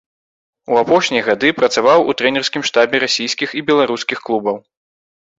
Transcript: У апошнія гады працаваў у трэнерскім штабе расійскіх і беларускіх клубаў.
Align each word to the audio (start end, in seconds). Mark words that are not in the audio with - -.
У 0.75 0.77
апошнія 0.83 1.25
гады 1.27 1.49
працаваў 1.59 1.99
у 2.13 2.15
трэнерскім 2.21 2.63
штабе 2.69 3.01
расійскіх 3.03 3.49
і 3.61 3.63
беларускіх 3.69 4.23
клубаў. 4.31 4.57